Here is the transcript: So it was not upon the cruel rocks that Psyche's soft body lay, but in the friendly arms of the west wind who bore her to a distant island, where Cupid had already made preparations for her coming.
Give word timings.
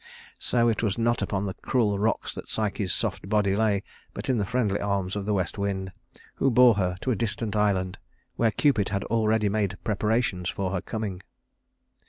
So 0.39 0.67
it 0.67 0.81
was 0.81 0.97
not 0.97 1.21
upon 1.21 1.45
the 1.45 1.53
cruel 1.53 1.99
rocks 1.99 2.33
that 2.33 2.49
Psyche's 2.49 2.91
soft 2.91 3.29
body 3.29 3.55
lay, 3.55 3.83
but 4.15 4.29
in 4.29 4.39
the 4.39 4.45
friendly 4.47 4.79
arms 4.79 5.15
of 5.15 5.27
the 5.27 5.33
west 5.35 5.59
wind 5.59 5.91
who 6.37 6.49
bore 6.49 6.73
her 6.73 6.97
to 7.01 7.11
a 7.11 7.15
distant 7.15 7.55
island, 7.55 7.99
where 8.35 8.49
Cupid 8.49 8.89
had 8.89 9.03
already 9.03 9.47
made 9.47 9.77
preparations 9.83 10.49
for 10.49 10.71
her 10.71 10.81
coming. 10.81 11.21